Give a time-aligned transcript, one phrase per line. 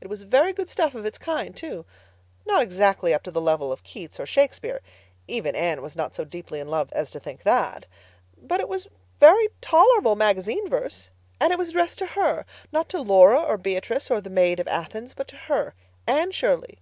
[0.00, 1.84] It was very good stuff of its kind, too.
[2.46, 6.60] Not exactly up to the level of Keats or Shakespeare—even Anne was not so deeply
[6.60, 7.86] in love as to think that.
[8.40, 8.86] But it was
[9.18, 11.10] very tolerable magazine verse.
[11.40, 15.14] And it was addressed to her—not to Laura or Beatrice or the Maid of Athens,
[15.14, 15.74] but to her,
[16.06, 16.78] Anne Shirley.